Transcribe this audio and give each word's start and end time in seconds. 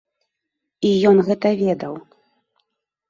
І 0.89 0.95
ён 1.09 1.21
гэта 1.29 1.47
ведаў. 1.63 1.93